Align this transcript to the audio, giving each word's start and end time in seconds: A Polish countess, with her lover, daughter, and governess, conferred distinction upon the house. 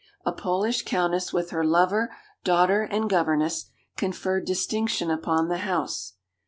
A 0.25 0.31
Polish 0.31 0.81
countess, 0.81 1.31
with 1.31 1.51
her 1.51 1.63
lover, 1.63 2.11
daughter, 2.43 2.81
and 2.89 3.07
governess, 3.07 3.67
conferred 3.97 4.45
distinction 4.45 5.11
upon 5.11 5.47
the 5.47 5.59
house. 5.59 6.13